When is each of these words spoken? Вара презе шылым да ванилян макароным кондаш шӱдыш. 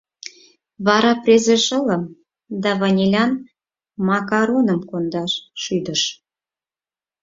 Вара 0.85 1.11
презе 1.23 1.57
шылым 1.65 2.03
да 2.63 2.71
ванилян 2.81 3.31
макароным 4.07 4.79
кондаш 4.89 5.31
шӱдыш. 5.63 6.01